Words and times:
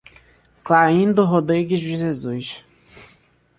Clarindo 0.63 1.23
Rodrigues 1.27 1.79
de 1.79 1.95
Jesus 1.95 2.65